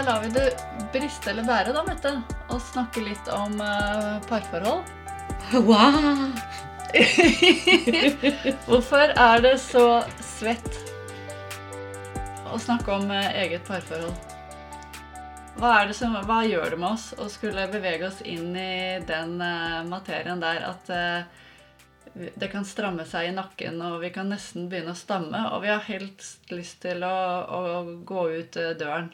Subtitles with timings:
[0.00, 0.56] Da lar vi det
[0.92, 2.10] briste eller bære, da, Mette,
[2.48, 4.80] og snakke litt om uh, parforhold.
[5.52, 6.30] Wow!
[8.64, 9.84] Hvorfor er det så
[10.24, 10.80] svett
[12.48, 14.16] å snakke om uh, eget parforhold?
[15.60, 19.04] Hva, er det som, hva gjør det med oss å skulle bevege oss inn i
[19.04, 20.94] den uh, materien der at
[22.16, 25.76] det kan stramme seg i nakken, og vi kan nesten begynne å stamme, og vi
[25.76, 29.12] har helt lyst til å, å gå ut døren?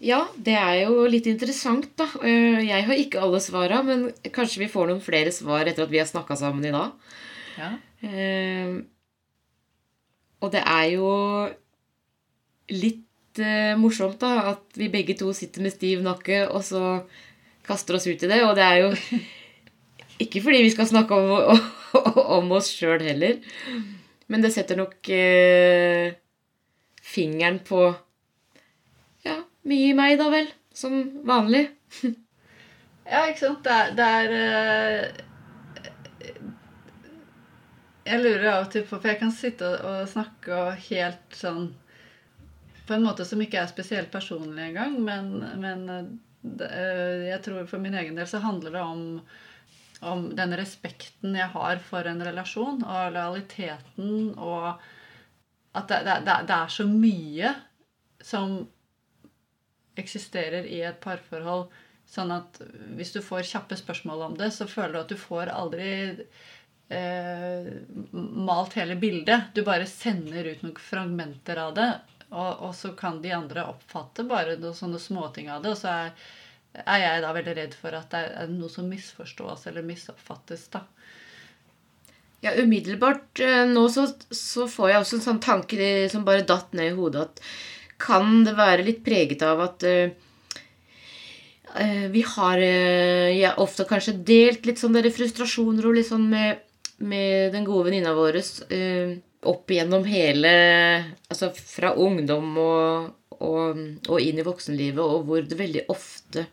[0.00, 2.06] Ja, det er jo litt interessant, da.
[2.24, 5.92] Eh, Jeg har ikke alle svara, men kanskje vi får noen flere svar etter at
[5.92, 6.94] vi har snakka sammen i dag.
[7.60, 7.68] Ja.
[8.08, 8.80] Eh,
[10.40, 11.10] og det er jo
[12.72, 17.04] litt eh, morsomt, da, at vi begge to sitter med stiv nakke, og så
[17.68, 18.40] kaster oss ut i det.
[18.48, 18.94] Og det er jo
[20.24, 21.60] ikke fordi vi skal snakke om,
[22.40, 23.36] om oss sjøl heller,
[24.32, 25.12] men det setter nok
[27.10, 27.90] fingeren på
[29.68, 30.48] mye i meg, da vel.
[30.74, 31.68] Som vanlig.
[33.10, 33.64] Ja, ikke sant.
[33.66, 35.04] Det er, det er uh,
[38.06, 41.34] Jeg lurer av og til på For jeg kan sitte og, og snakke og helt
[41.34, 41.64] sånn
[42.86, 47.82] På en måte som ikke er spesielt personlig engang, men, men eh, jeg tror for
[47.82, 49.02] min egen del så handler det om
[50.00, 54.80] om den respekten jeg har for en relasjon, og lojaliteten, og
[55.76, 57.50] at det, det, det er så mye
[58.24, 58.62] som
[60.00, 61.68] eksisterer i et parforhold.
[62.10, 62.58] Sånn at
[62.98, 65.90] hvis du får kjappe spørsmål om det, så føler du at du får aldri
[66.90, 67.68] eh,
[68.10, 69.52] malt hele bildet.
[69.54, 71.90] Du bare sender ut noen fragmenter av det,
[72.30, 75.76] og, og så kan de andre oppfatte bare noen sånne småting av det.
[75.76, 76.28] Og så er,
[76.82, 80.66] er jeg da veldig redd for at det er noe som misforstås eller misoppfattes.
[80.74, 80.84] da.
[82.40, 86.72] Ja, umiddelbart eh, nå så, så får jeg også en sånn tanke som bare datt
[86.72, 87.42] ned i hodet at
[88.00, 90.10] kan det være litt preget av at uh,
[92.10, 96.64] vi har uh, ja, ofte kanskje delt litt sånn dere frustrasjoner og litt sånn med,
[97.04, 99.12] med den gode venninna vår uh,
[99.50, 100.50] opp igjennom hele
[101.30, 106.48] Altså fra ungdom og, og, og inn i voksenlivet, og hvor det veldig ofte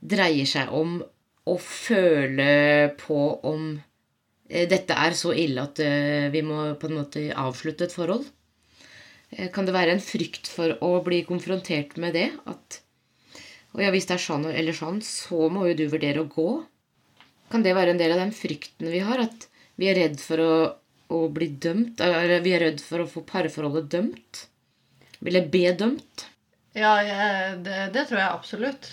[0.00, 0.98] dreier seg om
[1.50, 3.72] å føle på om
[4.50, 5.80] dette er så ille at
[6.32, 8.26] vi må på en måte avslutte et forhold.
[9.30, 12.30] Eh, Kan det være en frykt for å bli konfrontert med det?
[12.50, 12.82] At
[13.70, 16.48] og ja, hvis det er sånn eller sånn, så må jo du vurdere å gå.
[17.52, 19.22] Kan det være en del av den frykten vi har?
[19.22, 19.46] At
[19.78, 20.54] vi er redd for å,
[21.14, 22.02] å bli dømt?
[22.02, 24.46] Eller vi er redd for å få parforholdet dømt?
[25.22, 26.26] Eller bedømt?
[26.74, 28.90] Ja, jeg, det, det tror jeg absolutt.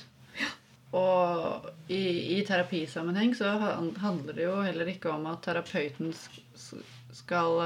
[0.98, 3.50] Og i, i terapisammenheng så
[4.02, 7.60] handler det jo heller ikke om at terapeuten skal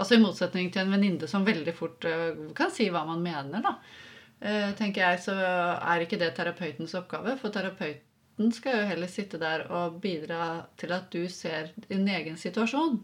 [0.00, 3.60] Altså i motsetning til en venninne som veldig fort eh, kan si hva man mener,
[3.64, 3.74] da.
[4.40, 7.36] eh, Tenker jeg, så er ikke det terapeutens oppgave.
[7.40, 10.46] For terapeuten skal jo heller sitte der og bidra
[10.80, 13.02] til at du ser din egen situasjon.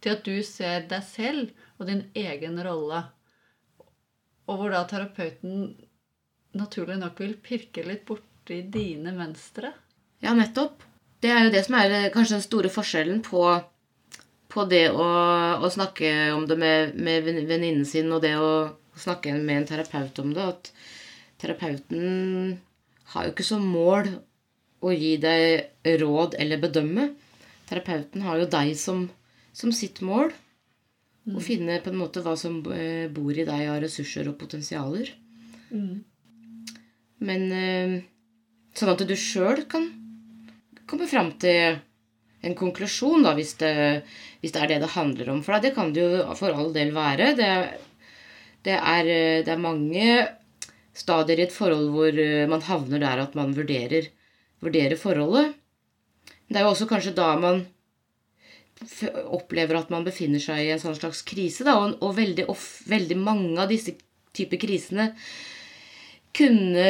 [0.00, 3.02] Til at du ser deg selv og din egen rolle.
[4.48, 5.72] Og hvor da terapeuten
[6.58, 9.72] naturlig nok vil pirke litt borti dine mønstre.
[10.24, 10.82] Ja, nettopp.
[11.20, 13.44] Det er jo det som er eh, kanskje den store forskjellen på,
[14.50, 15.06] på det å,
[15.62, 18.50] å snakke om det med, med venninnen sin og det å
[18.98, 20.46] snakke med en terapeut om det.
[20.54, 20.72] At
[21.40, 22.58] terapeuten
[23.14, 24.10] har jo ikke som mål
[24.80, 27.10] å gi deg råd eller bedømme.
[27.70, 29.06] Terapeuten har jo deg som,
[29.52, 30.32] som sitt mål.
[31.30, 35.12] Å finne på en måte hva som eh, bor i deg av ressurser og potensialer.
[37.20, 37.92] Men eh,
[38.74, 39.86] sånn at du sjøl kan
[40.90, 41.78] komme fram til
[42.46, 43.72] en konklusjon, da, hvis det,
[44.40, 45.42] hvis det er det det handler om.
[45.44, 47.32] For det kan det jo for all del være.
[47.38, 47.50] Det,
[48.66, 50.06] det, er, eh, det er mange
[50.96, 54.08] stadier i et forhold hvor eh, man havner der at man vurderer,
[54.64, 55.54] vurderer forholdet.
[56.48, 57.64] Det er jo også kanskje da man
[59.28, 61.66] opplever at man befinner seg i en sånn slags krise.
[61.68, 63.94] Da, og og veldig, of, veldig mange av disse
[64.36, 65.10] typer krisene
[66.36, 66.84] kunne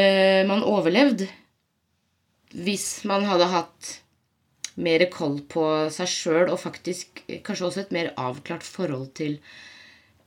[0.45, 1.25] man overlevd
[2.61, 3.91] hvis man hadde hatt
[4.77, 9.39] mer koll på seg sjøl, og faktisk kanskje også et mer avklart forhold til,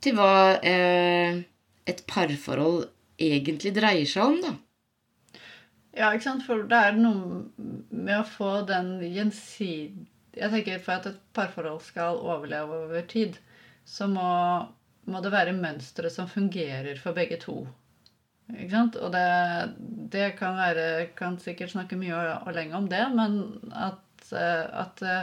[0.04, 1.40] til hva eh,
[1.88, 2.84] et parforhold
[3.20, 4.54] egentlig dreier seg om, da.
[5.94, 6.44] Ja, ikke sant?
[6.46, 7.44] For det er noe
[7.90, 13.36] med å få den gjensidige Jeg tenker For at et parforhold skal overleve over tid,
[13.86, 14.26] så må,
[15.06, 17.60] må det være mønstre som fungerer for begge to.
[18.50, 18.98] Ikke sant?
[18.98, 19.22] Og det,
[20.12, 23.38] det kan være Kan sikkert snakke mye og, og lenge om det, men
[23.70, 24.02] at,
[24.32, 25.18] eh, at det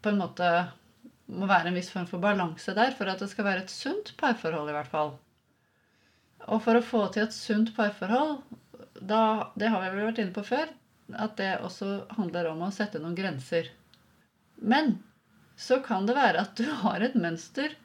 [0.00, 0.46] på en måte
[1.30, 4.14] må være en viss form for balanse der for at det skal være et sunt
[4.20, 5.12] parforhold, i hvert fall.
[6.48, 8.40] Og for å få til et sunt parforhold,
[9.00, 10.72] da, det har vi vel vært inne på før,
[11.10, 13.70] at det også handler om å sette noen grenser.
[14.56, 14.98] Men
[15.60, 17.76] så kan det være at du har et mønster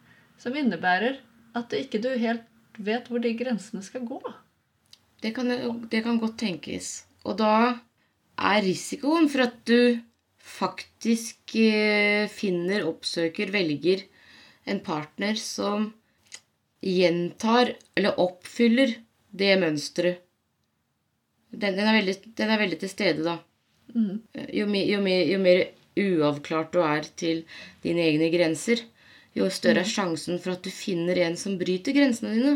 [0.42, 1.20] som innebærer
[1.56, 2.48] at du ikke helt
[2.78, 4.20] vet hvor de grensene skal gå.
[5.24, 5.50] Det kan,
[5.92, 7.06] det kan godt tenkes.
[7.26, 7.52] Og da
[8.38, 10.02] er risikoen for at du
[10.46, 14.06] faktisk eh, finner, oppsøker, velger
[14.70, 15.90] en partner som
[16.86, 18.94] gjentar eller oppfyller
[19.36, 20.22] det mønsteret.
[21.56, 23.38] Den, den, er veldig, den er veldig til stede, da.
[23.96, 24.20] Mm.
[24.52, 25.62] Jo, jo, jo mer
[25.96, 27.46] uavklart du er til
[27.84, 28.81] dine egne grenser,
[29.36, 32.56] jo større er sjansen for at du finner en som bryter grensene dine.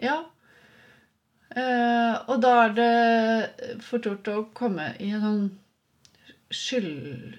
[0.00, 0.22] Ja.
[1.54, 5.44] Eh, og da er det fort gjort å komme i en sånn
[6.54, 7.36] skyld,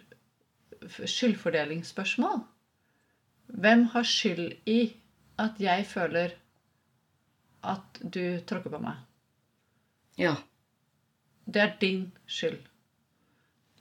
[0.95, 2.43] skyldfordelingsspørsmål.
[3.55, 4.79] Hvem har skyld i
[5.41, 6.37] at jeg føler
[7.65, 9.03] at du tråkker på meg?
[10.21, 10.37] Ja.
[11.45, 12.61] Det er din skyld.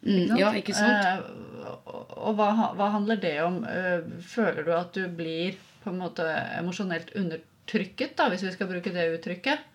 [0.04, 1.06] Mm, ja, ikke sant?
[1.06, 3.62] Eh, og og hva, hva handler det om?
[3.68, 6.24] Eh, føler du at du blir på en måte
[6.58, 9.70] emosjonelt undertrykket, da, hvis vi skal bruke det uttrykket?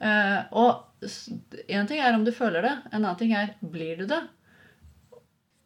[0.00, 1.06] Eh, og
[1.68, 4.22] én ting er om du føler det, en annen ting er blir du det?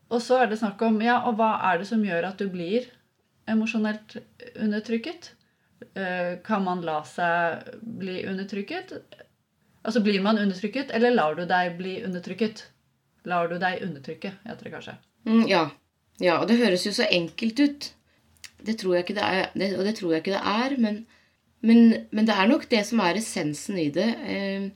[0.08, 2.48] Og så er det snakk om ja, og hva er det som gjør at du
[2.52, 2.88] blir
[3.48, 4.18] emosjonelt
[4.56, 5.32] undertrykket?
[5.94, 8.96] Eh, kan man la seg bli undertrykket?
[9.84, 12.64] Altså blir man undertrykket, eller lar du deg bli undertrykket?
[13.28, 14.96] Lar du deg undertrykke, heter det kanskje.
[15.28, 15.62] Mm, ja.
[16.22, 16.38] ja.
[16.40, 17.92] Og det høres jo så enkelt ut.
[18.64, 21.02] Det tror jeg ikke det er, det, og det tror jeg ikke det er, men,
[21.60, 24.06] men, men, det er nok det som er essensen i det.
[24.30, 24.68] Eh,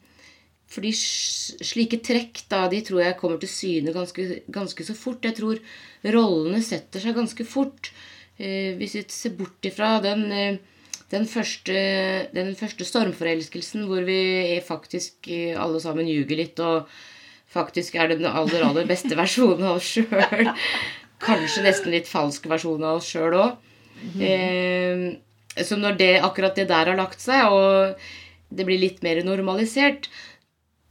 [0.73, 5.23] fordi slike trekk da, de tror jeg kommer til syne ganske, ganske så fort.
[5.26, 5.61] Jeg tror
[6.17, 7.93] rollene setter seg ganske fort.
[8.38, 10.58] Eh, hvis vi ser bort ifra den, eh,
[11.12, 11.76] den, første,
[12.34, 15.29] den første stormforelskelsen hvor vi faktisk
[15.61, 16.88] alle sammen ljuger litt og
[17.52, 20.50] faktisk er den aller, aller beste versjonen av oss sjøl.
[21.23, 23.61] Kanskje nesten litt falsk versjon av oss sjøl òg.
[25.52, 27.99] Så når det, akkurat det der har lagt seg, og
[28.52, 30.08] det blir litt mer normalisert,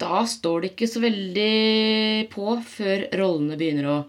[0.01, 3.99] da står det ikke så veldig på før rollene begynner å,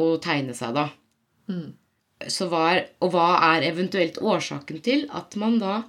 [0.00, 0.86] å tegne seg, da.
[1.50, 1.68] Mm.
[2.28, 5.80] Så hva er, og hva er eventuelt årsaken til at man da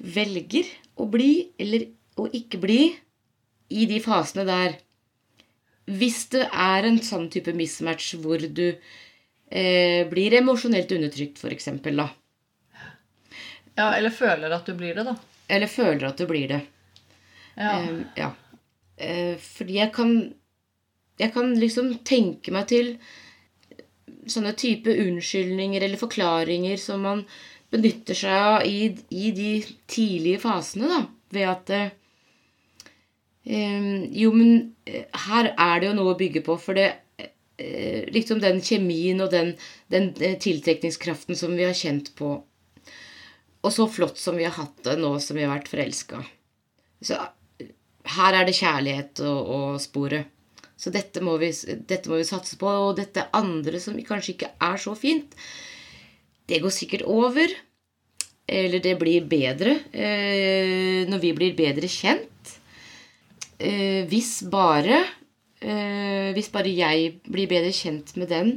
[0.00, 0.68] velger
[1.00, 1.88] å bli eller
[2.20, 2.80] å ikke bli
[3.72, 4.78] i de fasene der?
[5.86, 12.08] Hvis det er en sånn type mismatch hvor du eh, blir emosjonelt undertrykt, f.eks., da.
[13.76, 15.16] Ja, eller føler at du blir det, da.
[15.52, 16.60] Eller føler at du blir det.
[17.56, 17.76] Ja.
[17.76, 18.30] Eh, ja.
[18.96, 20.34] Eh, fordi jeg kan
[21.18, 22.98] Jeg kan liksom tenke meg til
[24.28, 27.22] sånne type unnskyldninger eller forklaringer som man
[27.72, 30.98] benytter seg av i, i de tidlige fasene, da.
[31.32, 31.88] Ved at eh,
[34.12, 36.58] Jo, men eh, her er det jo noe å bygge på.
[36.60, 36.92] For det
[38.12, 39.54] Liksom den kjemien og den,
[39.88, 42.34] den tiltrekningskraften som vi har kjent på.
[43.66, 46.22] Og så flott som vi har hatt det nå som vi har vært forelska.
[47.02, 47.18] Så
[48.16, 50.30] her er det kjærlighet og, og sporet.
[50.76, 51.48] Så dette må, vi,
[51.88, 52.68] dette må, vi, satse på.
[52.68, 55.32] Og dette andre som kanskje ikke er så fint,
[56.46, 57.50] det går sikkert over.
[58.46, 62.52] Eller det blir bedre eh, når vi blir bedre kjent.
[63.58, 65.00] Eh, hvis bare
[65.64, 68.52] eh, Hvis bare jeg blir bedre kjent med den,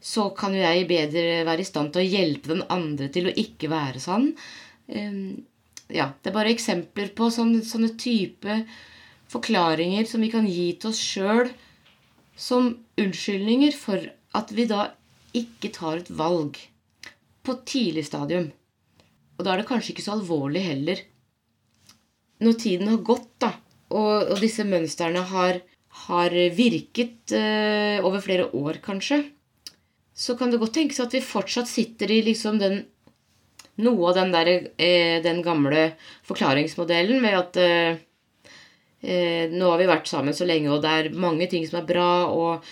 [0.00, 3.36] så kan jo jeg bedre være i stand til å hjelpe den andre til å
[3.42, 4.30] ikke være sånn.
[4.88, 5.16] Eh,
[5.88, 8.60] ja, det er bare eksempler på sånne, sånne type
[9.32, 11.50] forklaringer som vi kan gi til oss sjøl
[12.38, 14.04] som unnskyldninger for
[14.38, 14.92] at vi da
[15.36, 16.58] ikke tar et valg
[17.44, 18.50] på tidlig stadium.
[19.38, 21.00] Og da er det kanskje ikke så alvorlig heller.
[22.44, 23.52] Når tiden har gått, da,
[23.90, 25.60] og, og disse mønstrene har,
[26.04, 29.22] har virket eh, over flere år, kanskje,
[30.18, 32.80] så kan det godt tenkes at vi fortsatt sitter i liksom den
[33.78, 34.48] noe av den, der,
[34.82, 35.92] eh, den gamle
[36.26, 38.00] forklaringsmodellen med at eh,
[39.02, 41.86] eh, nå har vi vært sammen så lenge, og det er mange ting som er
[41.86, 42.66] bra, og,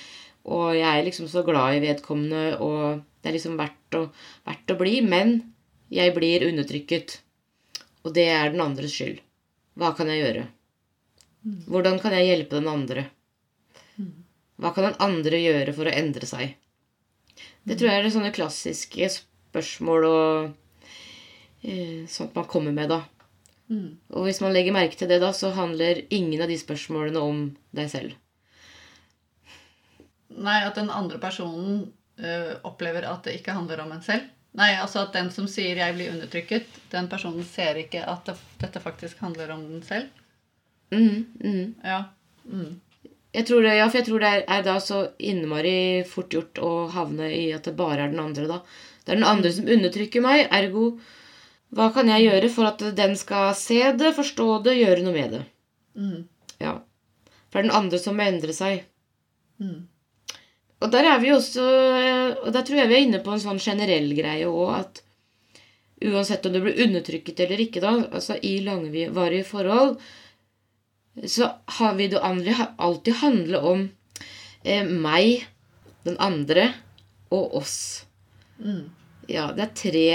[0.50, 4.02] og jeg er liksom så glad i vedkommende, og det er liksom verdt å,
[4.48, 5.38] verdt å bli, men
[5.94, 7.20] jeg blir undertrykket.
[8.06, 9.22] Og det er den andres skyld.
[9.78, 10.44] Hva kan jeg gjøre?
[11.70, 13.08] Hvordan kan jeg hjelpe den andre?
[14.58, 16.56] Hva kan den andre gjøre for å endre seg?
[17.66, 20.50] Det tror jeg er sånne klassiske spørsmål og
[21.66, 23.00] eh, sånt man kommer med da.
[23.66, 23.96] Mm.
[24.14, 27.42] Og hvis man legger merke til det, da, så handler ingen av de spørsmålene om
[27.74, 28.14] deg selv.
[30.36, 31.88] Nei, at den andre personen
[32.20, 32.32] ø,
[32.68, 34.28] opplever at det ikke handler om en selv.
[34.56, 38.36] Nei, altså at den som sier 'jeg blir undertrykket', den personen ser ikke at det,
[38.60, 40.08] dette faktisk handler om den selv.
[40.92, 41.74] Mhm, mm.
[41.84, 42.04] Ja.
[42.44, 42.80] Mm.
[43.36, 45.78] Jeg tror det, ja, for jeg tror det er, er da så innmari
[46.08, 48.62] fort gjort å havne i at det bare er den andre, da.
[49.04, 50.94] Det er den andre som undertrykker meg, ergo
[51.76, 55.34] hva kan jeg gjøre for at den skal se det, forstå det, gjøre noe med
[55.34, 55.42] det?
[55.98, 56.20] Mm.
[56.62, 56.78] Ja.
[57.50, 58.86] For det er den andre som må endre seg.
[59.60, 59.86] Mm.
[60.84, 63.60] Og der er vi også Og der tror jeg vi er inne på en sånn
[63.62, 65.02] generell greie òg, at
[66.04, 69.96] uansett om du blir undertrykket eller ikke, da, altså i langvarige forhold,
[71.24, 73.86] så har vi det aldri alltid handle om
[74.64, 75.46] eh, meg,
[76.04, 76.68] den andre
[77.32, 77.78] og oss.
[78.60, 78.90] Mm.
[79.26, 80.08] Ja, det er tre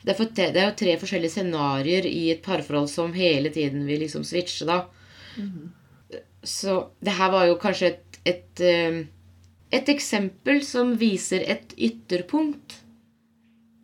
[0.00, 3.84] det er, for, det er jo tre forskjellige scenarioer i et parforhold som hele tiden
[3.84, 4.86] vil liksom switche, da.
[6.42, 9.02] Så det her var jo kanskje et, et, eh,
[9.76, 12.78] et eksempel som viser et ytterpunkt.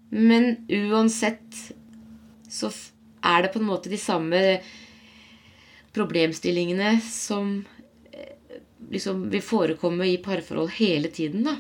[0.09, 1.61] Men uansett
[2.49, 2.73] så
[3.21, 4.41] er det på en måte de samme
[5.97, 7.57] problemstillingene som
[8.13, 8.61] eh,
[8.93, 11.57] liksom vil forekomme i parforhold hele tiden, da.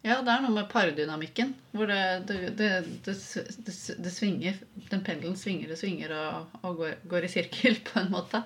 [0.00, 1.52] Ja, det er noe med pardynamikken.
[1.76, 2.68] Hvor det, det, det,
[3.04, 4.56] det, svinger
[4.88, 8.40] Den pendelen svinger og svinger og, og går, går i sirkel, på en måte.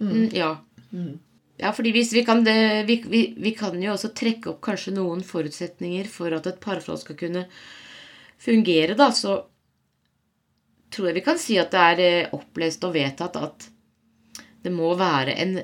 [0.00, 0.54] Mm, ja.
[0.90, 1.18] Mm.
[1.60, 2.56] Ja, fordi hvis vi kan det,
[2.88, 7.02] vi, vi, vi kan jo også trekke opp kanskje noen forutsetninger for at et parforhold
[7.04, 7.44] skal kunne
[8.40, 9.36] fungere, da, så
[10.92, 13.68] tror jeg vi kan si at det er eh, opplest og vedtatt at
[14.62, 15.56] det må være en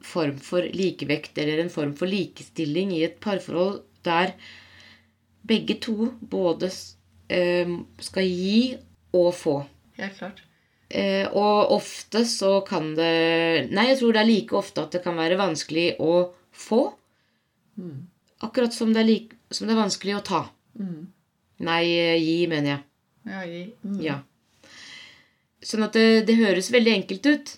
[0.00, 4.32] form for likevekt eller en form for likestilling i et parforhold der
[5.46, 6.70] begge to både
[7.28, 8.76] eh, skal gi
[9.16, 9.56] og få.
[10.00, 10.40] Helt klart.
[10.90, 15.04] Eh, og ofte så kan det Nei, jeg tror det er like ofte at det
[15.04, 16.82] kan være vanskelig å få.
[17.78, 18.08] Mm.
[18.46, 20.42] Akkurat som det like, som det er vanskelig å ta.
[20.80, 21.04] Mm.
[21.68, 22.82] Nei, eh, gi, mener jeg.
[23.30, 23.64] Ja, gi.
[23.84, 24.00] Mm.
[24.02, 24.18] Ja.
[25.60, 27.56] Sånn at det, det høres veldig enkelt ut.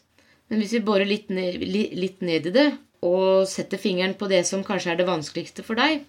[0.52, 2.66] Men hvis vi borer litt ned, litt ned i det,
[3.08, 6.04] og setter fingeren på det som kanskje er det vanskeligste for deg,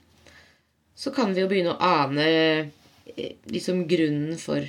[1.00, 4.68] så kan vi jo begynne å ane eh, liksom grunnen for,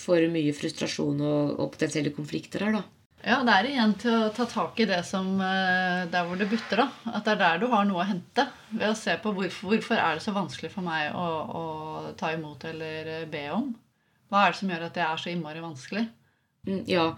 [0.00, 2.82] for mye frustrasjon og, og potensielle konflikter her, da.
[3.24, 6.48] Ja, det er igjen til å ta tak i det som eh, Der hvor det
[6.50, 7.14] butter, da.
[7.14, 8.48] At det er der du har noe å hente.
[8.72, 11.28] Ved å se på hvorfor, hvorfor er det så vanskelig for meg å,
[11.60, 11.64] å
[12.20, 13.70] ta imot eller eh, be om.
[14.32, 16.04] Hva er det som gjør at det er så innmari vanskelig?
[16.68, 17.10] Mm, Ja.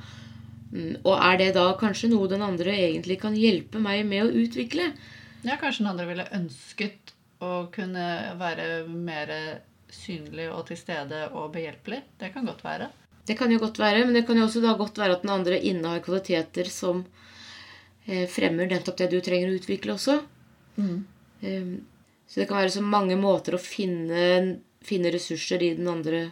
[0.73, 4.45] Mm, Og er det da kanskje noe den andre egentlig kan hjelpe meg med å
[4.45, 4.91] utvikle?
[5.47, 8.07] Ja, kanskje den andre ville ønsket å kunne
[8.41, 9.33] være mer
[9.93, 12.03] synlig og til stede og behjelpelig.
[12.19, 12.89] Det kan godt være.
[13.27, 15.35] Det kan jo godt være, men det kan jo også da godt være at den
[15.35, 17.03] andre innehar kvaliteter som
[18.07, 20.21] eh, fremmer nettopp det du trenger å utvikle også.
[20.77, 21.07] Mm.
[22.29, 26.27] så det kan være så mange måter å finne, finne ressurser i den andre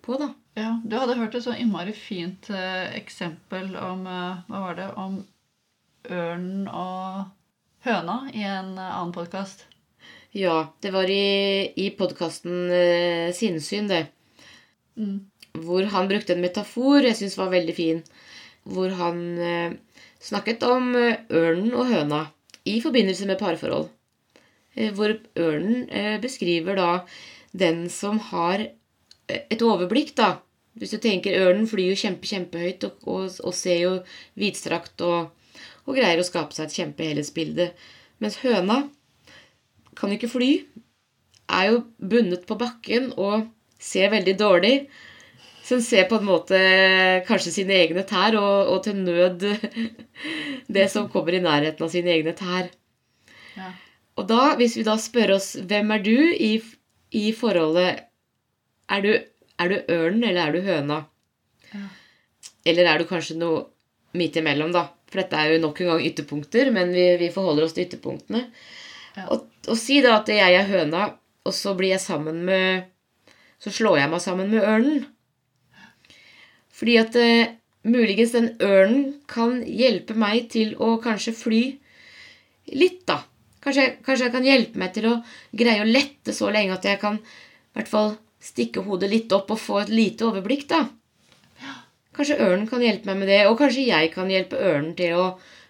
[0.00, 0.30] på, da.
[0.56, 4.86] Ja, Du hadde hørt et så innmari fint eh, eksempel om eh, Hva var det?
[4.96, 5.18] Om
[6.08, 7.26] ørnen og
[7.84, 9.66] høna i en eh, annen podkast.
[10.32, 14.06] Ja, det var i, i podkasten eh, Sinnsyn, det.
[14.96, 15.26] Mm.
[15.60, 18.00] hvor han brukte en metafor jeg syns var veldig fin.
[18.64, 19.76] Hvor han eh,
[20.24, 22.22] snakket om eh, ørnen og høna
[22.64, 23.90] i forbindelse med parforhold.
[24.96, 25.86] Hvor ørnen
[26.20, 26.88] beskriver da
[27.56, 28.66] den som har
[29.28, 30.34] et overblikk, da.
[30.76, 33.92] Hvis du tenker Ørnen flyr jo kjempe, kjempehøyt og, og, og ser jo
[34.36, 35.32] vidstrakt og,
[35.86, 37.70] og greier å skape seg et kjempehelhetsbilde.
[38.20, 38.82] Mens høna
[39.96, 40.50] kan ikke fly,
[41.48, 43.46] er jo bundet på bakken og
[43.80, 44.74] ser veldig dårlig.
[45.66, 46.58] Så hun ser på en måte
[47.26, 49.42] kanskje sine egne tær, og, og til nød
[50.76, 52.68] det som kommer i nærheten av sine egne tær.
[53.56, 53.72] Ja.
[54.16, 56.52] Og da, hvis vi da spør oss hvem er du i,
[57.12, 58.04] i forholdet
[58.86, 59.10] Er du,
[59.62, 61.00] er du ørnen, eller er du høna?
[61.72, 61.86] Ja.
[62.66, 63.64] Eller er du kanskje noe
[64.16, 64.86] midt imellom, da?
[65.06, 68.42] For dette er jo nok en gang ytterpunkter, men vi, vi forholder oss til ytterpunktene.
[69.16, 69.28] Ja.
[69.32, 71.10] Og, og si da at jeg er høna,
[71.46, 72.92] og så blir jeg sammen med
[73.62, 75.06] Så slår jeg meg sammen med ørnen.
[76.76, 77.54] Fordi at eh,
[77.88, 81.62] muligens den ørnen kan hjelpe meg til å kanskje fly
[82.76, 83.22] litt, da.
[83.64, 85.14] Kanskje, kanskje jeg kan hjelpe meg til å
[85.56, 88.12] greie å lette så lenge at jeg kan i hvert fall
[88.46, 90.84] stikke hodet litt opp og få et lite overblikk, da.
[92.16, 95.26] Kanskje ørnen kan hjelpe meg med det, og kanskje jeg kan hjelpe ørnen til å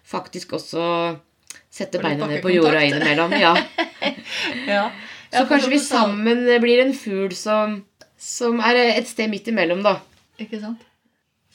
[0.07, 0.83] faktisk også
[1.77, 3.35] sette beina ned på jorda innimellom.
[3.45, 3.53] Ja.
[4.67, 4.83] Ja.
[5.33, 7.81] Så kanskje vi sammen blir en fugl som,
[8.15, 9.97] som er et sted midt imellom, da.
[10.39, 10.85] Ikke sant?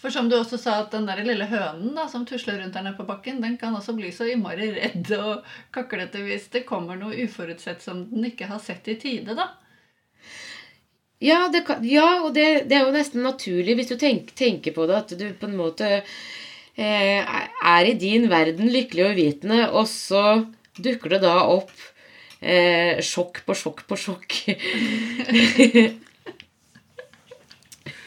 [0.02, 2.82] For som du også sa, at den der lille hønen da, som tusler rundt der
[2.82, 6.98] nede på bakken, den kan også bli så innmari redd og kaklete hvis det kommer
[6.98, 9.36] noe uforutsett som den ikke har sett i tide.
[9.38, 9.52] da.
[11.22, 14.74] Ja, det kan, ja og det, det er jo nesten naturlig hvis du tenk, tenker
[14.74, 19.60] på det, at du på en måte eh, er i din verden lykkelig og uvitende,
[19.70, 20.42] og så
[20.82, 21.70] dukker det da opp
[22.40, 24.40] eh, sjokk på sjokk på sjokk.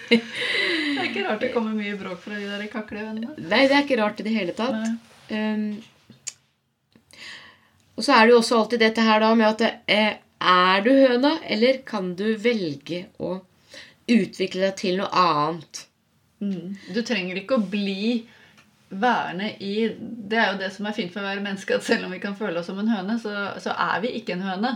[0.06, 3.34] Det er ikke rart det kommer mye bråk fra de der kaklevennene.
[3.40, 4.76] Nei, det er ikke rart i det hele tatt.
[5.32, 5.82] Um,
[7.96, 10.92] og så er det jo også alltid dette her da med at eh, er du
[10.92, 13.38] høna, eller kan du velge å
[14.12, 15.86] utvikle deg til noe annet?
[16.44, 16.76] Mm.
[16.94, 18.26] Du trenger ikke å bli
[18.96, 22.08] værende i Det er jo det som er fint for å være menneske, at selv
[22.08, 24.76] om vi kan føle oss som en høne, så, så er vi ikke en høne.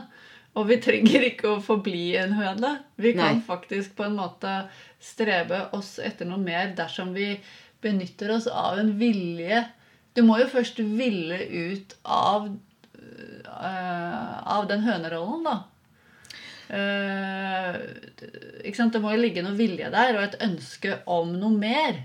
[0.58, 2.72] Og vi trenger ikke å forbli en høne.
[2.98, 3.46] Vi kan Nei.
[3.46, 4.54] faktisk på en måte
[5.04, 7.36] strebe oss etter noe mer dersom vi
[7.84, 9.62] benytter oss av en vilje
[10.18, 12.50] Du må jo først ville ut av
[13.50, 15.58] av den hønerollen, da.
[16.70, 17.78] Eh,
[18.62, 18.94] ikke sant?
[18.94, 22.04] Det må jo ligge noe vilje der, og et ønske om noe mer.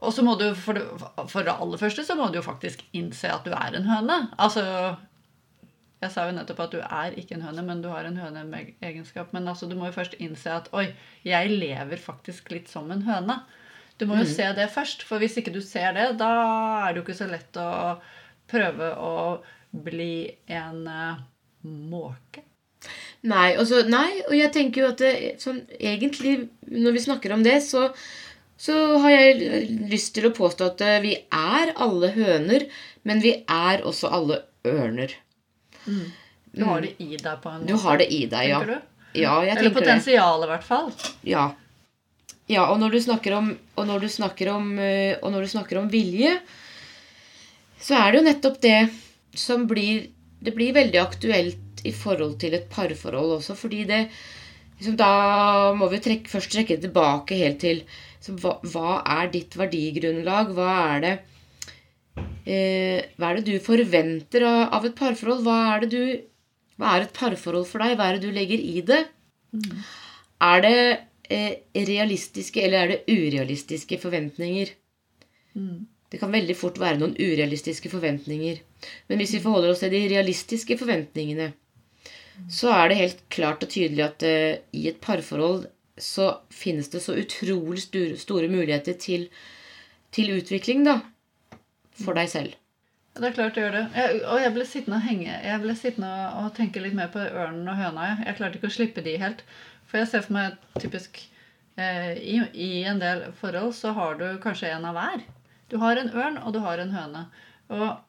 [0.00, 0.82] Og så må du, for det,
[1.30, 4.18] for det aller første så må du jo faktisk innse at du er en høne.
[4.42, 4.64] Altså
[6.02, 9.30] Jeg sa jo nettopp at du er ikke en høne, men du har en høneegenskap.
[9.30, 10.88] Men altså, du må jo først innse at oi,
[11.22, 13.38] jeg lever faktisk litt som en høne.
[14.00, 16.32] Du må jo se det først, for hvis ikke du ser det, da
[16.88, 18.00] er det jo ikke så lett å
[18.50, 19.12] prøve å
[19.72, 21.20] bli en eh,
[21.66, 22.44] måke.
[23.22, 25.12] Nei, altså, nei, og jeg tenker jo at det,
[25.42, 27.86] sånn, egentlig, når vi snakker om det, så,
[28.58, 32.66] så har jeg lyst til å påstå at eh, vi er alle høner,
[33.06, 35.14] men vi er også alle ørner.
[36.52, 37.70] Du har det i deg på en måte?
[37.70, 38.80] Du har det i deg, ja.
[39.12, 40.90] Ja, Eller potensialet, i hvert fall.
[41.26, 41.46] Ja.
[42.50, 45.52] ja og når du snakker om, og når du snakker om, eh, og når du
[45.52, 46.34] snakker om vilje,
[47.82, 48.78] så er det jo nettopp det
[49.34, 50.10] som blir
[50.42, 54.00] Det blir veldig aktuelt i forhold til et parforhold også, fordi det
[54.78, 57.84] liksom, Da må vi trekke, først trekke tilbake helt til
[58.22, 60.52] så hva, hva er ditt verdigrunnlag?
[60.54, 61.14] Hva er det
[62.46, 65.42] eh, Hva er det du forventer av, av et parforhold?
[65.46, 66.02] Hva er det du
[66.78, 67.96] Hva er et parforhold for deg?
[67.98, 69.00] Hva er det du legger i det?
[70.42, 70.76] Er det
[71.30, 74.70] eh, realistiske eller er det urealistiske forventninger?
[75.54, 75.86] Mm.
[76.10, 78.62] Det kan veldig fort være noen urealistiske forventninger.
[79.08, 81.52] Men hvis vi forholder oss til de realistiske forventningene,
[82.50, 85.66] så er det helt klart og tydelig at uh, i et parforhold
[86.00, 87.82] så finnes det så utrolig
[88.18, 89.28] store, muligheter til,
[90.10, 91.00] til utvikling, da.
[92.02, 92.54] For deg selv.
[93.12, 93.82] Det er klart det gjør det.
[93.94, 97.20] Jeg, og jeg ble sittende og henge Jeg ble sittende og, tenke litt mer på
[97.20, 98.06] ørnen og høna.
[98.08, 99.44] Jeg, jeg klarte ikke å slippe de helt.
[99.90, 101.20] For jeg ser for meg typisk
[101.76, 105.26] eh, i, I en del forhold så har du kanskje en av hver.
[105.68, 107.26] Du har en ørn, og du har en høne.
[107.68, 108.00] Og,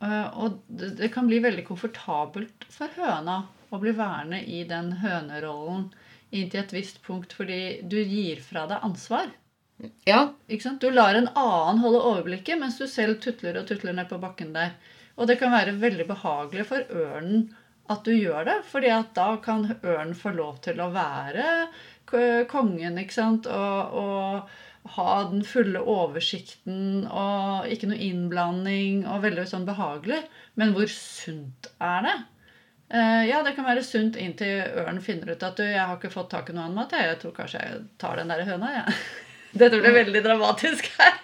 [0.00, 5.90] og det, det kan bli veldig komfortabelt for høna å bli værende i den hønerollen
[6.30, 9.30] inntil et visst punkt, fordi du gir fra deg ansvar.
[10.06, 10.82] Ja, Ikke sant?
[10.82, 14.52] Du lar en annen holde overblikket, mens du selv tutler og tutler ned på bakken
[14.54, 14.76] der.
[15.16, 17.50] Og det kan være veldig behagelig for ørnen
[17.90, 21.46] at du gjør det, fordi at da kan ørnen få lov til å være
[22.50, 29.46] kongen, ikke sant, og, og ha den fulle oversikten og ikke noe innblanding og veldig
[29.48, 30.22] sånn behagelig.
[30.60, 32.14] Men hvor sunt er det?
[32.90, 36.12] Eh, ja, det kan være sunt inntil ørnen finner ut at du, jeg har ikke
[36.12, 36.94] fått tak i noe annet mat.
[36.96, 38.96] Jeg, tror kanskje jeg tar den der høna, jeg.
[39.60, 41.16] Dette ble veldig dramatisk her.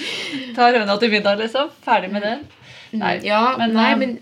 [0.56, 1.70] Tar høna til middag, liksom.
[1.84, 2.42] Ferdig med den.
[3.00, 4.16] Nei, ja men, nei, eh, men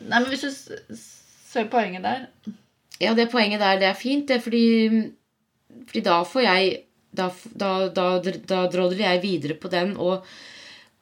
[0.00, 2.22] Nei, men hvis du ser poenget der
[3.00, 4.64] Ja, det poenget der, det er fint, det, fordi,
[5.86, 6.70] fordi da får jeg
[7.10, 10.26] Da, da, da, da drodler jeg videre på den og,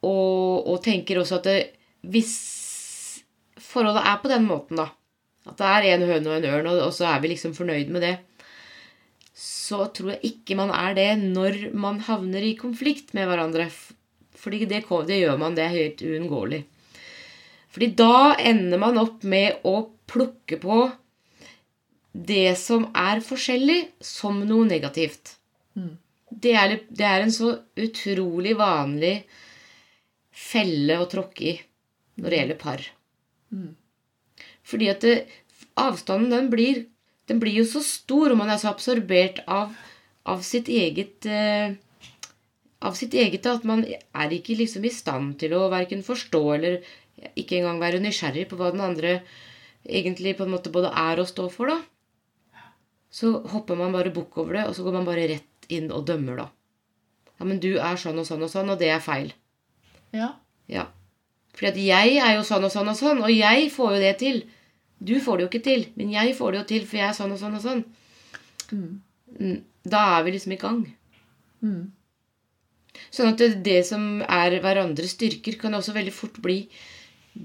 [0.01, 1.59] og, og tenker også at det,
[2.09, 2.33] hvis
[3.61, 4.89] forholdet er på den måten, da
[5.49, 8.05] At det er en høne og en ørn, og, så er vi liksom fornøyd med
[8.05, 8.15] det
[9.37, 13.69] Så tror jeg ikke man er det når man havner i konflikt med hverandre.
[14.39, 16.63] Fordi det, det gjør man, det er helt uunngåelig.
[17.75, 20.87] Fordi da ender man opp med å plukke på
[22.13, 25.38] det som er forskjellig, som noe negativt.
[25.79, 25.97] Mm.
[26.29, 29.15] Det, er, det er en så utrolig vanlig
[30.35, 31.57] felle å tråkke i
[32.19, 32.87] når det gjelder par.
[33.55, 33.75] Mm.
[34.69, 35.17] Fordi at det,
[35.79, 36.85] avstanden den blir,
[37.31, 39.75] den blir jo så stor, og man er så absorbert av,
[40.29, 41.79] av sitt eget eh,
[42.79, 46.83] av sitt eget at man er ikke liksom i stand til å verken forstå eller
[47.39, 49.21] ikke engang være nysgjerrig på hva den andre
[49.83, 51.79] egentlig på en måte både er og står for, da.
[53.11, 56.07] Så hopper man bare bukk over det, og så går man bare rett inn og
[56.09, 56.49] dømmer, da.
[57.39, 59.33] Ja, men du er sånn og sånn og sånn, og det er feil.
[60.17, 60.33] Ja.
[60.71, 60.89] Ja.
[61.59, 64.15] Fordi at jeg er jo sånn og sånn og sånn, og jeg får jo det
[64.23, 64.41] til.
[64.99, 67.17] Du får det jo ikke til, men jeg får det jo til, for jeg er
[67.17, 67.85] sånn og sånn og sånn.
[68.69, 68.89] Mm.
[69.39, 70.83] mm, da er vi liksom i gang.
[71.65, 71.85] Mm.
[73.15, 76.61] Sånn at det, det som er hverandres styrker, kan også veldig fort bli,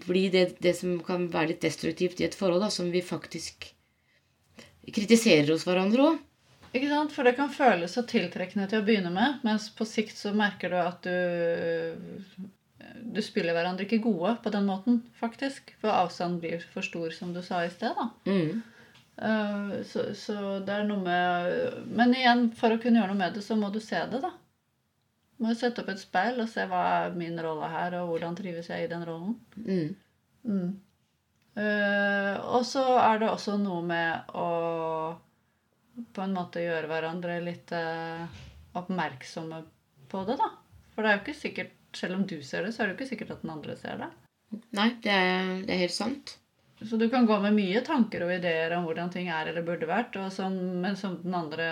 [0.08, 3.70] bli det, det som kan være litt destruktivt i et forhold, da, som vi faktisk
[4.94, 6.22] kritiserer hos hverandre òg.
[6.74, 7.12] Ikke sant?
[7.14, 10.74] For det kan føles så tiltrekkende til å begynne med, mens på sikt så merker
[10.74, 12.44] du at du
[13.14, 15.74] Du spiller hverandre ikke gode på den måten, faktisk.
[15.82, 17.94] For avstanden blir for stor, som du sa i sted.
[17.98, 18.10] da.
[18.26, 18.64] Mm.
[19.18, 23.36] Eh, Så, så det er noe med Men igjen, for å kunne gjøre noe med
[23.38, 24.32] det, så må du se det, da.
[25.38, 28.36] Du må sette opp et speil og se hva er min rolle her, og hvordan
[28.38, 29.38] trives jeg i den rollen.
[29.58, 29.96] Mm.
[30.46, 30.70] Mm.
[31.56, 34.48] Eh, og så er det også noe med å
[36.14, 38.42] på en måte gjøre hverandre litt eh,
[38.78, 39.64] oppmerksomme
[40.12, 40.50] på det, da.
[40.94, 43.00] For det er jo ikke sikkert, selv om du ser det, så er det jo
[43.02, 44.10] ikke sikkert at den andre ser det.
[44.78, 46.36] Nei, det er, det er helt sant.
[46.84, 49.88] Så du kan gå med mye tanker og ideer om hvordan ting er eller burde
[49.88, 51.68] vært, som, men som den andre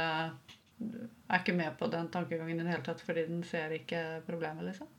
[0.82, 4.66] er ikke med på den tankegangen i det hele tatt fordi den ser ikke problemet,
[4.70, 4.90] liksom.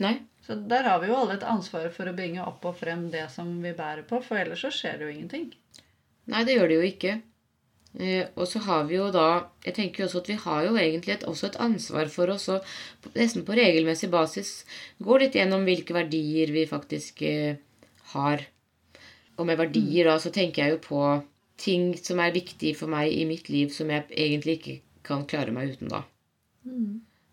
[0.00, 0.14] Nei.
[0.46, 3.26] Så der har vi jo alle et ansvar for å bringe opp og frem det
[3.34, 5.50] som vi bærer på, for ellers så skjer det jo ingenting.
[6.30, 7.16] Nei, det gjør det jo ikke.
[7.98, 10.76] Eh, og så har vi jo da Jeg tenker jo også at vi har jo
[10.78, 12.60] egentlig et, også et ansvar for oss å
[13.16, 14.52] nesten på regelmessig basis
[15.02, 17.58] gå litt gjennom hvilke verdier vi faktisk eh,
[18.14, 18.46] har.
[19.36, 21.02] Og med verdier da så tenker jeg jo på
[21.60, 24.76] ting som er viktige for meg i mitt liv, som jeg egentlig ikke
[25.10, 26.04] kan klare meg uten, da.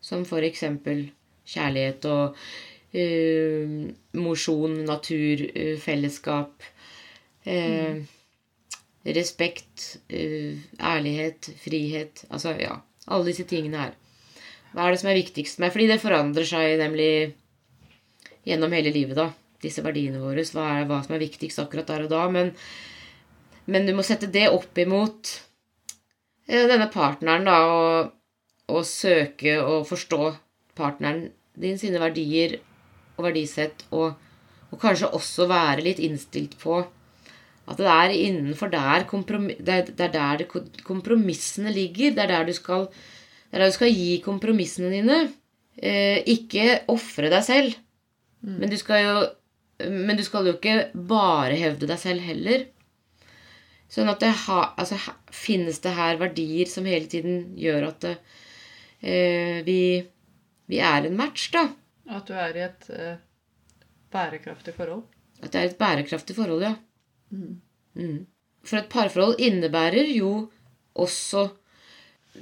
[0.04, 1.08] Som for eksempel
[1.48, 2.36] kjærlighet og
[2.98, 3.88] uh,
[4.20, 6.66] mosjon, natur, uh, fellesskap.
[7.48, 8.04] Eh,
[9.08, 12.82] Respekt, eh, ærlighet, frihet Altså, ja.
[13.08, 13.94] Alle disse tingene her.
[14.74, 15.72] Hva er det som er viktigst meg?
[15.72, 17.12] Fordi det forandrer seg nemlig
[18.48, 19.30] gjennom hele livet, da.
[19.64, 20.44] Disse verdiene våre.
[20.44, 22.26] Hva er hva som er viktigst akkurat der og da.
[22.34, 22.52] Men,
[23.66, 25.32] men du må sette det opp imot
[26.50, 28.12] eh, denne partneren, da, og,
[28.68, 30.22] og søke å forstå
[30.78, 32.60] partneren din sine verdier
[33.18, 34.20] og verdisett, og,
[34.70, 36.84] og kanskje også være litt innstilt på
[37.68, 40.48] at det er innenfor der det, er, det er der det,
[40.88, 42.14] kompromissene ligger.
[42.16, 42.88] Det er der du skal,
[43.52, 45.20] er der du skal gi kompromissene dine.
[45.78, 47.76] Eh, ikke ofre deg selv.
[48.48, 49.18] Men, du skal jo,
[49.84, 52.66] men du skal jo ikke bare hevde deg selv heller.
[53.92, 54.98] Sånn at det ha, altså,
[55.32, 58.16] finnes det her verdier som hele tiden gjør at det,
[59.02, 59.80] eh, vi,
[60.72, 61.68] vi er en match, da.
[62.16, 63.16] At du er i et eh,
[64.14, 65.04] bærekraftig forhold.
[65.44, 66.76] At det er et bærekraftig forhold, ja.
[67.32, 68.26] Mm.
[68.68, 70.32] For et parforhold innebærer jo
[70.98, 71.48] også,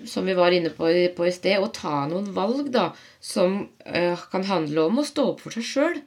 [0.09, 2.89] som vi var inne på, på i sted, å ta noen valg da,
[3.23, 6.01] som uh, kan handle om å stå opp for seg sjøl.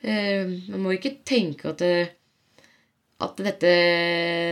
[0.00, 2.68] man må ikke tenke at, det,
[3.20, 3.72] at dette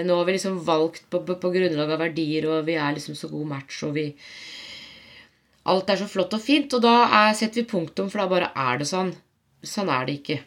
[0.05, 3.17] Nå har vi liksom valgt på, på, på grunnlag av verdier, og vi er liksom
[3.17, 4.11] så god match, og vi
[5.69, 8.53] Alt er så flott og fint, og da er, setter vi punktum, for da bare
[8.57, 9.11] er det sånn.
[9.61, 10.39] Sånn er det ikke.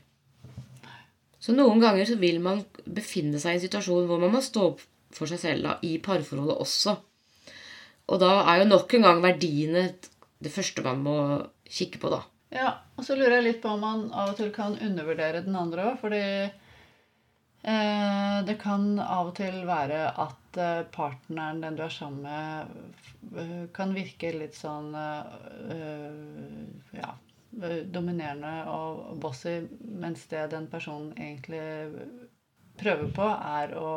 [1.42, 4.68] Så noen ganger så vil man befinne seg i en situasjon hvor man må stå
[4.72, 6.96] opp for seg selv da, i parforholdet også.
[8.12, 9.88] Og da er jo nok en gang verdiene
[10.42, 11.18] det første man må
[11.72, 12.22] kikke på, da.
[12.52, 15.56] Ja, og så lurer jeg litt på om man av og til kan undervurdere den
[15.56, 16.24] andre òg, fordi
[17.72, 23.70] eh, det kan av og til være at eh, partneren, den du er sammen med,
[23.76, 25.24] kan virke litt sånn eh,
[25.78, 27.14] eh, ja,
[27.52, 31.62] dominerende og bossy, mens det den personen egentlig
[32.80, 33.92] prøver på, er å,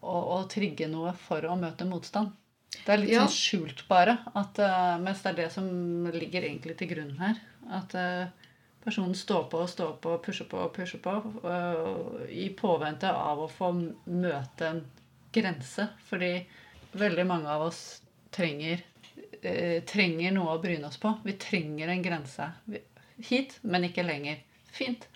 [0.00, 2.32] å, å trigge noe for å møte motstand.
[2.70, 3.24] Det er litt Ja.
[3.26, 4.18] sånn skjult, bare.
[4.34, 5.66] At, uh, mens det er det som
[6.14, 7.40] ligger egentlig til grunn her.
[7.70, 8.30] At uh,
[8.84, 13.10] personen står på og står på og pusher på og pusher på uh, i påvente
[13.10, 13.72] av å få
[14.06, 14.84] møte en
[15.34, 15.88] grense.
[16.08, 16.32] Fordi
[16.98, 18.00] veldig mange av oss
[18.34, 18.80] trenger,
[19.46, 21.12] eh, trenger noe å bryne oss på.
[21.24, 22.50] Vi trenger en grense.
[23.30, 24.40] Hit, men ikke lenger.
[24.74, 25.06] Fint.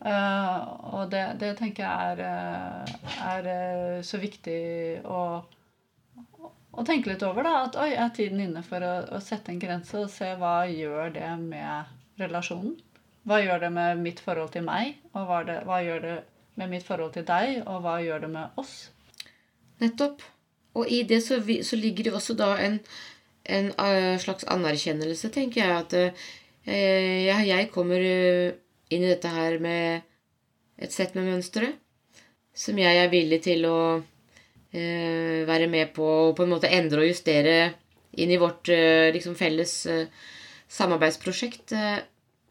[0.00, 0.60] Uh,
[0.96, 2.92] og det, det tenker jeg er, eh,
[3.28, 4.60] er eh, så viktig
[5.04, 5.18] å
[6.70, 9.60] å, tenke litt over da, at oi, er tiden inne for å, å sette en
[9.60, 11.90] grense og se hva gjør det med
[12.22, 12.78] relasjonen?
[13.28, 14.96] Hva gjør det med mitt forhold til meg?
[15.12, 16.16] Og hva, det, hva gjør det
[16.62, 17.60] med mitt forhold til deg?
[17.66, 18.74] Og hva gjør det med oss?
[19.82, 20.24] Nettopp.
[20.80, 22.80] Og i det så, vi, så ligger det også da en,
[23.50, 25.84] en eh, slags anerkjennelse, tenker jeg.
[25.84, 28.56] At eh, jeg, kommer eh,
[28.90, 30.06] inn i dette her med
[30.80, 31.74] et sett med mønstre
[32.56, 37.04] som jeg er villig til å eh, være med på å på en måte endre
[37.04, 37.56] og justere
[38.20, 40.06] inn i vårt eh, liksom felles eh,
[40.70, 41.74] samarbeidsprosjekt.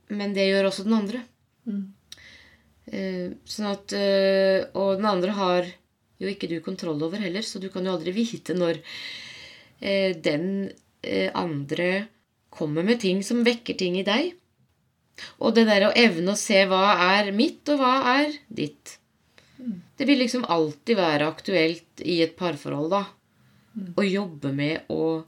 [0.09, 1.23] Men det gjør også den andre.
[1.69, 1.83] Mm.
[2.89, 5.67] Eh, sånn at eh, Og den andre har
[6.19, 8.81] jo ikke du kontroll over heller, så du kan jo aldri vite når
[9.79, 10.71] eh, den
[11.33, 12.07] andre
[12.49, 14.33] kommer med ting som vekker ting i deg.
[15.43, 18.97] Og det der å evne å se hva er mitt, og hva er ditt.
[19.99, 23.03] Det vil liksom alltid være aktuelt i et parforhold, da.
[23.99, 25.19] Å jobbe med å,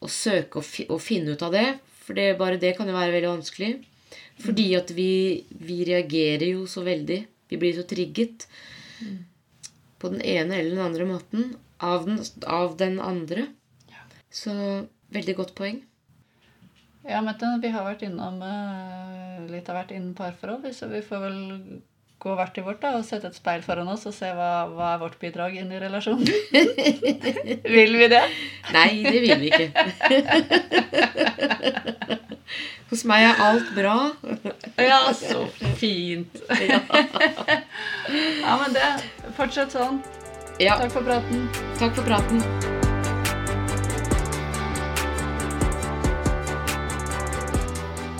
[0.00, 1.66] å søke å, fi, finne ut av det.
[2.04, 3.74] For det, bare det kan jo være veldig vanskelig.
[4.44, 7.20] Fordi at vi, vi reagerer jo så veldig.
[7.52, 8.48] Vi blir så trigget
[10.00, 11.52] på den ene eller den andre måten
[11.84, 13.46] av den, av den andre.
[14.32, 14.54] Så
[15.14, 15.80] veldig godt poeng.
[17.04, 21.20] Ja, Mette, vi har vært innom eh, litt av hvert innen parforhold, så vi får
[21.26, 21.40] vel
[22.24, 24.94] gå hvert til vårt da, og sette et speil foran oss og se hva, hva
[24.94, 26.24] er vårt bidrag inn i relasjonen.
[27.76, 28.22] vil vi det?
[28.72, 29.68] Nei, det vil vi ikke.
[32.88, 33.96] Hos meg er alt bra.
[34.80, 35.44] Ja, så
[35.80, 36.40] fint.
[36.60, 38.88] ja, men det
[39.34, 39.98] Fortsett sånn.
[40.62, 41.48] Ja, Takk for praten.
[41.80, 42.73] takk for praten.